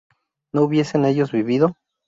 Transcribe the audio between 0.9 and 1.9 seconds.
ellos vivido?